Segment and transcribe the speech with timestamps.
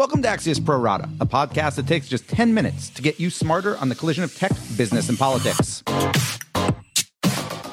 [0.00, 3.28] Welcome to Axios Pro Rata, a podcast that takes just 10 minutes to get you
[3.28, 5.82] smarter on the collision of tech, business, and politics.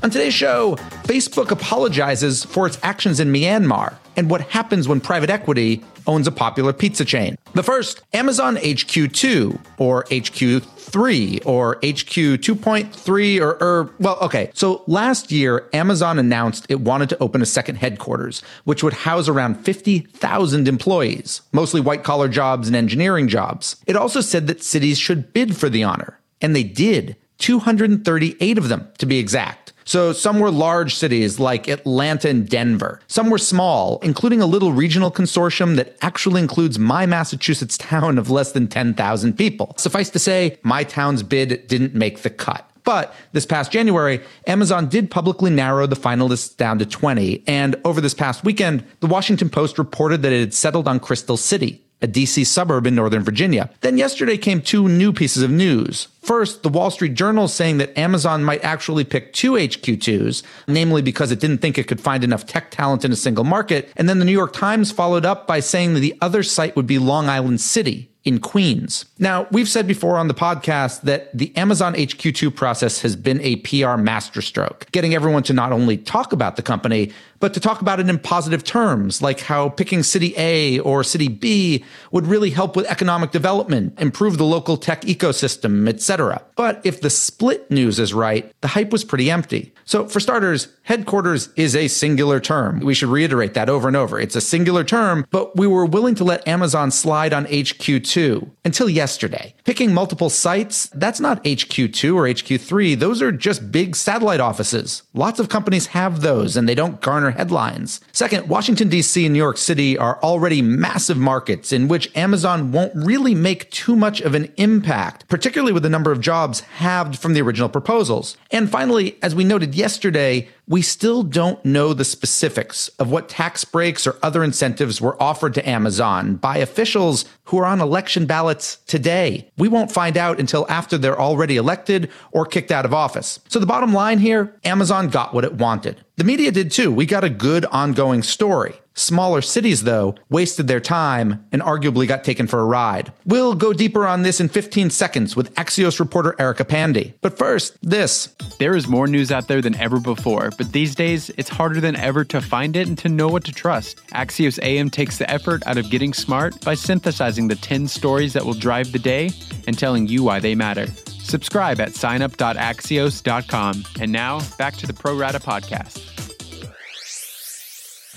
[0.00, 5.28] On today's show, Facebook apologizes for its actions in Myanmar and what happens when private
[5.28, 7.36] equity owns a popular pizza chain.
[7.54, 14.52] The first, Amazon HQ2 or HQ3 or HQ 2.3 or, or, well, okay.
[14.54, 19.28] So last year, Amazon announced it wanted to open a second headquarters, which would house
[19.28, 23.76] around 50,000 employees, mostly white collar jobs and engineering jobs.
[23.86, 27.16] It also said that cities should bid for the honor, and they did.
[27.38, 29.72] 238 of them, to be exact.
[29.88, 33.00] So some were large cities like Atlanta and Denver.
[33.06, 38.28] Some were small, including a little regional consortium that actually includes my Massachusetts town of
[38.28, 39.72] less than 10,000 people.
[39.78, 42.70] Suffice to say, my town's bid didn't make the cut.
[42.84, 47.44] But this past January, Amazon did publicly narrow the finalists down to 20.
[47.46, 51.38] And over this past weekend, the Washington Post reported that it had settled on Crystal
[51.38, 53.70] City, a DC suburb in Northern Virginia.
[53.80, 56.08] Then yesterday came two new pieces of news.
[56.22, 61.32] First, the Wall Street Journal saying that Amazon might actually pick two HQ2s, namely because
[61.32, 63.90] it didn't think it could find enough tech talent in a single market.
[63.96, 66.86] And then the New York Times followed up by saying that the other site would
[66.86, 69.06] be Long Island City in Queens.
[69.18, 73.56] Now, we've said before on the podcast that the Amazon HQ2 process has been a
[73.56, 78.00] PR masterstroke, getting everyone to not only talk about the company, but to talk about
[78.00, 82.76] it in positive terms, like how picking city A or city B would really help
[82.76, 86.42] with economic development, improve the local tech ecosystem, etc.
[86.56, 89.72] But if the split news is right, the hype was pretty empty.
[89.84, 92.80] So for starters, headquarters is a singular term.
[92.80, 94.20] We should reiterate that over and over.
[94.20, 98.88] It's a singular term, but we were willing to let Amazon slide on HQ2 until
[98.90, 99.54] yesterday.
[99.64, 102.98] Picking multiple sites, that's not HQ2 or HQ3.
[102.98, 105.04] Those are just big satellite offices.
[105.14, 108.00] Lots of companies have those and they don't garner headlines.
[108.12, 112.92] Second, Washington DC and New York City are already massive markets in which Amazon won't
[112.94, 117.34] really make too much of an impact, particularly with the number of jobs halved from
[117.34, 118.36] the original proposals.
[118.50, 123.64] And finally, as we noted yesterday, we still don't know the specifics of what tax
[123.64, 128.76] breaks or other incentives were offered to Amazon by officials who are on election ballots
[128.86, 129.50] today.
[129.56, 133.40] We won't find out until after they're already elected or kicked out of office.
[133.48, 136.04] So the bottom line here Amazon got what it wanted.
[136.16, 136.92] The media did too.
[136.92, 138.74] We got a good ongoing story.
[138.98, 143.12] Smaller cities, though, wasted their time and arguably got taken for a ride.
[143.24, 147.14] We'll go deeper on this in 15 seconds with Axios reporter Erica Pandey.
[147.20, 148.34] But first, this.
[148.58, 151.94] There is more news out there than ever before, but these days it's harder than
[151.94, 154.04] ever to find it and to know what to trust.
[154.08, 158.44] Axios AM takes the effort out of getting smart by synthesizing the 10 stories that
[158.44, 159.30] will drive the day
[159.68, 160.88] and telling you why they matter.
[161.22, 163.84] Subscribe at signup.axios.com.
[164.00, 166.17] And now, back to the Pro Rata podcast.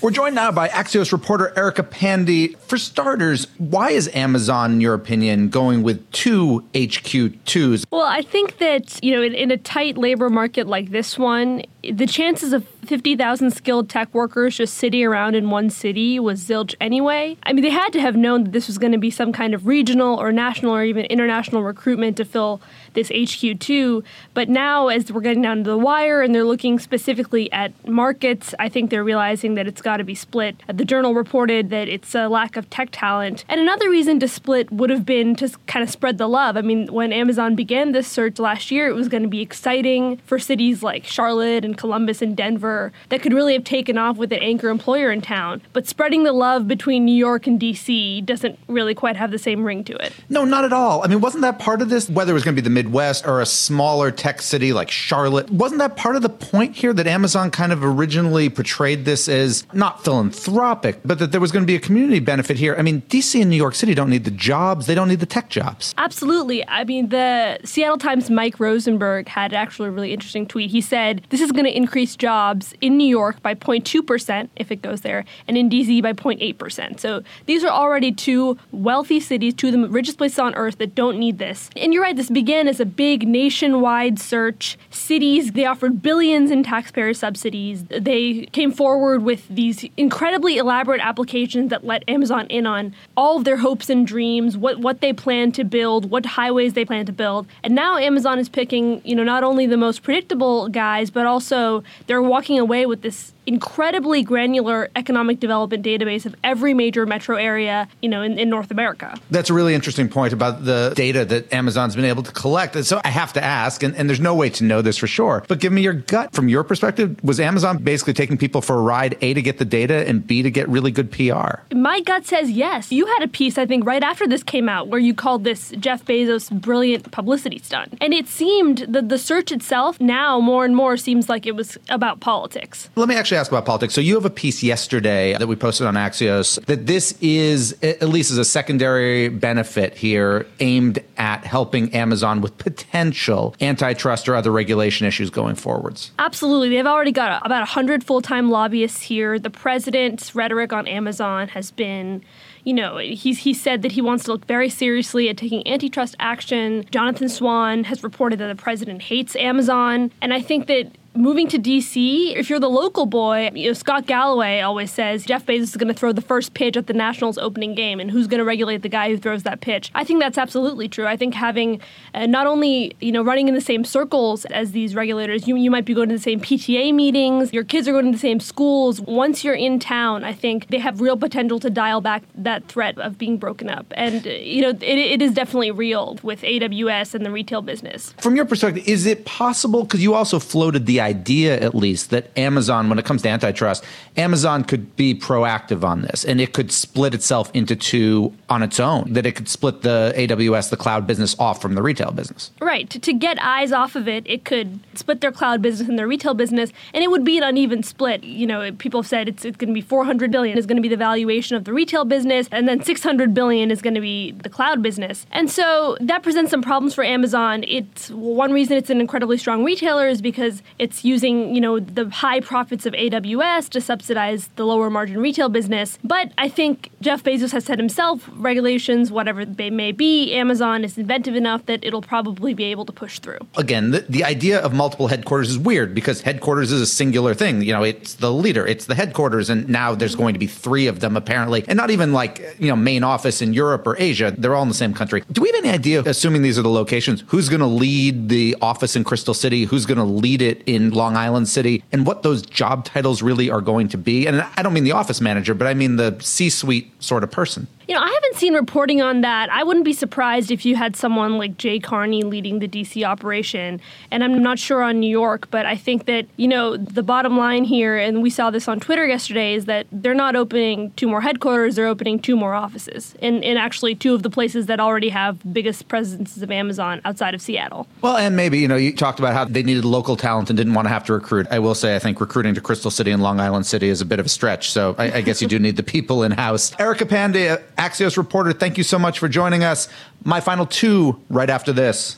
[0.02, 2.58] We're joined now by Axios reporter Erica Pandey.
[2.58, 7.84] For starters, why is Amazon, in your opinion, going with two HQ2s?
[7.88, 11.62] Well, I think that, you know, in, in a tight labor market like this one,
[11.88, 16.74] the chances of 50,000 skilled tech workers just sitting around in one city was zilch
[16.80, 17.36] anyway.
[17.44, 19.54] I mean, they had to have known that this was going to be some kind
[19.54, 22.60] of regional or national or even international recruitment to fill
[22.94, 24.02] this HQ2.
[24.34, 28.54] But now, as we're getting down to the wire and they're looking specifically at markets,
[28.58, 30.56] I think they're realizing that it's got to be split.
[30.68, 33.44] Uh, the Journal reported that it's a lack of tech talent.
[33.48, 36.56] And another reason to split would have been to kind of spread the love.
[36.56, 40.18] I mean, when Amazon began this search last year, it was going to be exciting
[40.26, 42.71] for cities like Charlotte and Columbus and Denver
[43.08, 45.62] that could really have taken off with an anchor employer in town.
[45.72, 49.64] But spreading the love between New York and DC doesn't really quite have the same
[49.64, 50.12] ring to it.
[50.28, 51.02] No, not at all.
[51.04, 52.08] I mean, wasn't that part of this?
[52.08, 55.50] Whether it was going to be the Midwest or a smaller tech city like Charlotte,
[55.50, 59.66] wasn't that part of the point here that Amazon kind of originally portrayed this as
[59.72, 62.74] not philanthropic, but that there was going to be a community benefit here?
[62.78, 65.26] I mean, DC and New York City don't need the jobs, they don't need the
[65.26, 65.94] tech jobs.
[65.98, 66.66] Absolutely.
[66.68, 70.70] I mean, the Seattle Times Mike Rosenberg had actually a really interesting tweet.
[70.70, 74.82] He said, This is going to increase jobs in New York by 0.2% if it
[74.82, 77.00] goes there, and in DC by 0.8%.
[77.00, 80.94] So these are already two wealthy cities, two of the richest places on earth that
[80.94, 81.70] don't need this.
[81.76, 84.78] And you're right, this began as a big nationwide search.
[84.90, 87.84] Cities, they offered billions in taxpayer subsidies.
[87.84, 93.44] They came forward with these incredibly elaborate applications that let Amazon in on all of
[93.44, 97.12] their hopes and dreams, what, what they plan to build, what highways they plan to
[97.12, 97.46] build.
[97.62, 101.82] And now Amazon is picking, you know, not only the most predictable guys, but also
[102.06, 107.88] they're walking away with this incredibly granular economic development database of every major metro area,
[108.00, 109.16] you know, in, in, North America.
[109.30, 112.76] That's a really interesting point about the data that Amazon's been able to collect.
[112.76, 115.06] And so I have to ask, and, and there's no way to know this for
[115.06, 117.18] sure, but give me your gut from your perspective.
[117.24, 120.42] Was Amazon basically taking people for a ride, A, to get the data, and B,
[120.42, 121.62] to get really good PR?
[121.74, 122.92] My gut says yes.
[122.92, 125.70] You had a piece, I think, right after this came out where you called this
[125.78, 127.96] Jeff Bezos' brilliant publicity stunt.
[128.00, 131.78] And it seemed that the search itself now more and more seems like it was
[131.88, 132.90] about politics.
[132.96, 133.94] Let me actually actually ask about politics.
[133.94, 138.08] So you have a piece yesterday that we posted on Axios that this is at
[138.08, 144.50] least as a secondary benefit here aimed at helping Amazon with potential antitrust or other
[144.50, 146.10] regulation issues going forwards.
[146.18, 146.68] Absolutely.
[146.68, 149.38] They've already got about 100 full-time lobbyists here.
[149.38, 152.22] The president's rhetoric on Amazon has been
[152.64, 156.14] you know, he's he said that he wants to look very seriously at taking antitrust
[156.20, 156.84] action.
[156.92, 161.58] Jonathan Swan has reported that the president hates Amazon, and I think that moving to
[161.58, 165.76] DC, if you're the local boy, you know, Scott Galloway always says Jeff Bezos is
[165.76, 168.44] going to throw the first pitch at the Nationals opening game, and who's going to
[168.44, 169.90] regulate the guy who throws that pitch?
[169.94, 171.06] I think that's absolutely true.
[171.06, 171.80] I think having
[172.14, 175.70] uh, not only you know running in the same circles as these regulators, you you
[175.70, 178.40] might be going to the same PTA meetings, your kids are going to the same
[178.40, 179.00] schools.
[179.00, 182.98] Once you're in town, I think they have real potential to dial back that threat
[182.98, 187.14] of being broken up, and uh, you know it, it is definitely real with AWS
[187.14, 188.14] and the retail business.
[188.18, 189.82] From your perspective, is it possible?
[189.82, 193.84] Because you also floated the idea, at least, that Amazon, when it comes to antitrust,
[194.16, 198.80] Amazon could be proactive on this and it could split itself into two on its
[198.80, 202.50] own, that it could split the AWS, the cloud business, off from the retail business.
[202.60, 202.88] Right.
[202.90, 206.08] To, to get eyes off of it, it could split their cloud business and their
[206.08, 208.24] retail business, and it would be an uneven split.
[208.24, 210.82] You know, people have said it's, it's going to be 400 billion is going to
[210.82, 214.32] be the valuation of the retail business, and then 600 billion is going to be
[214.32, 215.26] the cloud business.
[215.32, 217.64] And so that presents some problems for Amazon.
[217.66, 221.80] It's one reason it's an incredibly strong retailer is because it's it's using, you know,
[221.80, 225.98] the high profits of AWS to subsidize the lower margin retail business.
[226.04, 230.98] But I think Jeff Bezos has said himself, regulations, whatever they may be, Amazon is
[230.98, 233.38] inventive enough that it'll probably be able to push through.
[233.56, 237.62] Again, the, the idea of multiple headquarters is weird because headquarters is a singular thing.
[237.62, 240.88] You know, it's the leader, it's the headquarters, and now there's going to be three
[240.88, 244.34] of them apparently, and not even like, you know, main office in Europe or Asia.
[244.36, 245.24] They're all in the same country.
[245.32, 248.56] Do we have any idea, assuming these are the locations, who's going to lead the
[248.60, 249.64] office in Crystal City?
[249.64, 253.22] Who's going to lead it in in Long Island City and what those job titles
[253.22, 254.26] really are going to be.
[254.26, 257.30] And I don't mean the office manager, but I mean the C suite sort of
[257.30, 257.66] person.
[257.92, 259.50] You know, I haven't seen reporting on that.
[259.50, 263.82] I wouldn't be surprised if you had someone like Jay Carney leading the DC operation.
[264.10, 267.36] And I'm not sure on New York, but I think that, you know, the bottom
[267.36, 271.06] line here, and we saw this on Twitter yesterday, is that they're not opening two
[271.06, 274.80] more headquarters, they're opening two more offices in, in actually two of the places that
[274.80, 277.86] already have biggest presences of Amazon outside of Seattle.
[278.00, 280.72] Well, and maybe, you know, you talked about how they needed local talent and didn't
[280.72, 281.46] want to have to recruit.
[281.50, 284.06] I will say, I think recruiting to Crystal City and Long Island City is a
[284.06, 284.70] bit of a stretch.
[284.70, 286.72] So I, I guess you do need the people in house.
[286.80, 289.88] Erica Pandey, Axios reporter, thank you so much for joining us.
[290.24, 292.16] My final two right after this.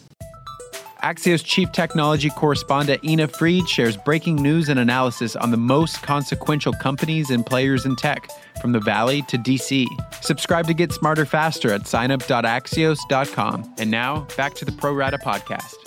[1.02, 6.75] Axios chief technology correspondent Ina Fried shares breaking news and analysis on the most consequential
[6.75, 8.28] companies and players in tech,
[8.61, 9.87] from the Valley to DC.
[10.22, 13.75] Subscribe to get smarter faster at signup.axios.com.
[13.78, 15.84] And now, back to the Pro Rata podcast.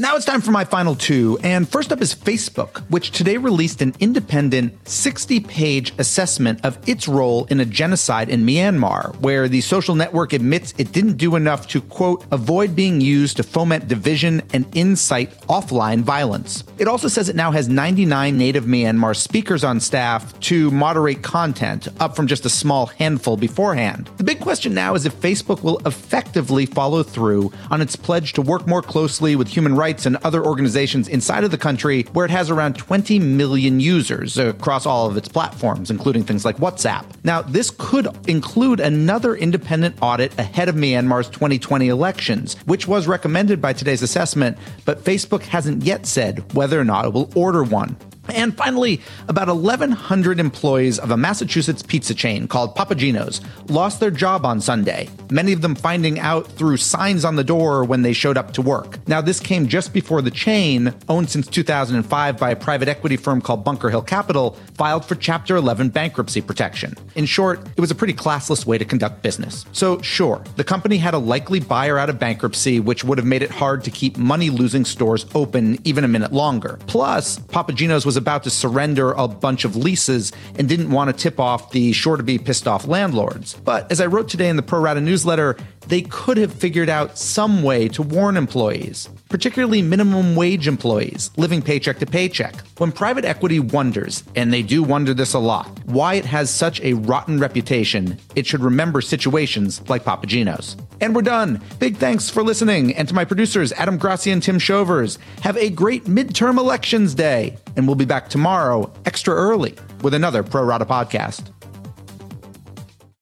[0.00, 1.40] Now it's time for my final two.
[1.42, 7.08] And first up is Facebook, which today released an independent 60 page assessment of its
[7.08, 11.66] role in a genocide in Myanmar, where the social network admits it didn't do enough
[11.68, 16.62] to, quote, avoid being used to foment division and incite offline violence.
[16.78, 21.88] It also says it now has 99 native Myanmar speakers on staff to moderate content,
[21.98, 24.08] up from just a small handful beforehand.
[24.16, 28.42] The big question now is if Facebook will effectively follow through on its pledge to
[28.42, 32.26] work more closely with human rights rights and other organizations inside of the country where
[32.26, 37.06] it has around 20 million users across all of its platforms, including things like WhatsApp.
[37.24, 43.62] Now, this could include another independent audit ahead of Myanmar's 2020 elections, which was recommended
[43.62, 47.96] by today's assessment, but Facebook hasn't yet said whether or not it will order one.
[48.28, 54.10] And finally, about 1,100 employees of a Massachusetts pizza chain called Papa Gino's lost their
[54.10, 58.12] job on Sunday, many of them finding out through signs on the door when they
[58.12, 58.98] showed up to work.
[59.08, 63.40] Now, this came just before the chain, owned since 2005 by a private equity firm
[63.40, 66.94] called Bunker Hill Capital, filed for Chapter 11 bankruptcy protection.
[67.14, 69.64] In short, it was a pretty classless way to conduct business.
[69.72, 73.42] So, sure, the company had a likely buyer out of bankruptcy, which would have made
[73.42, 76.78] it hard to keep money losing stores open even a minute longer.
[76.86, 81.16] Plus, Papa Gino's was about to surrender a bunch of leases and didn't want to
[81.16, 83.54] tip off the sure to be pissed off landlords.
[83.54, 85.56] But as I wrote today in the Pro Rata newsletter,
[85.86, 89.08] they could have figured out some way to warn employees.
[89.28, 92.54] Particularly minimum wage employees living paycheck to paycheck.
[92.78, 96.80] When private equity wonders, and they do wonder this a lot, why it has such
[96.80, 100.76] a rotten reputation, it should remember situations like Papa Gino's.
[101.00, 101.60] And we're done.
[101.78, 102.94] Big thanks for listening.
[102.94, 107.56] And to my producers, Adam Grassi and Tim Shovers, have a great midterm elections day.
[107.76, 111.52] And we'll be back tomorrow extra early with another Pro Rata podcast.